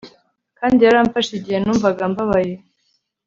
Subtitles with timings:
[0.59, 2.53] kandi yaramfashe igihe numvaga mbabaye